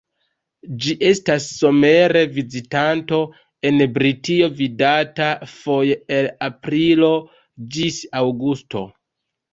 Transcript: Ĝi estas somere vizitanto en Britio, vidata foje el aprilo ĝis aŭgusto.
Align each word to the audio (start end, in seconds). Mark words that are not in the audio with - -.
Ĝi 0.83 0.93
estas 1.09 1.49
somere 1.57 2.23
vizitanto 2.37 3.19
en 3.71 3.79
Britio, 3.99 4.49
vidata 4.61 5.29
foje 5.53 5.99
el 6.19 6.31
aprilo 6.49 7.11
ĝis 7.77 8.05
aŭgusto. 8.23 8.83